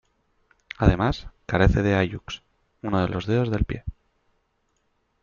Además, 0.79 1.27
carece 1.45 1.83
de 1.83 1.93
hallux, 1.93 2.41
uno 2.81 3.01
de 3.03 3.09
los 3.09 3.27
dedos 3.27 3.51
del 3.51 3.65
pie. 3.65 3.83